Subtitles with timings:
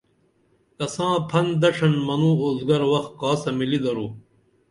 [0.77, 4.07] کساں پھن دڇھن منوں اُوزگر وخ کاسہ ملی درو